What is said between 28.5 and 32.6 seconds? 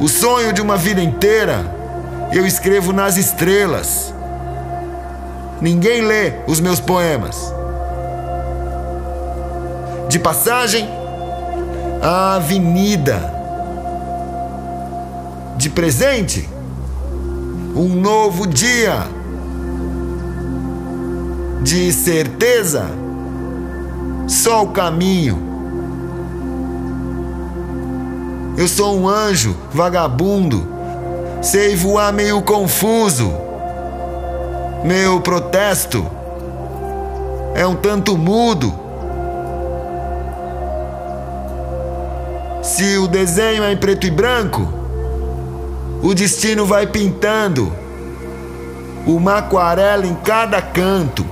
Eu sou um anjo vagabundo, sei voar meio